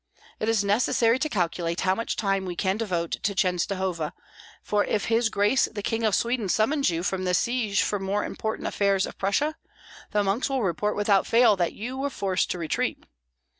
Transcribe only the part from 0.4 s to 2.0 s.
is necessary to calculate how